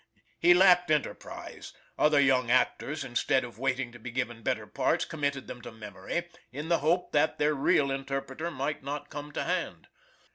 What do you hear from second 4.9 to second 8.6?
committed them to memory, in the hope that their real interpreter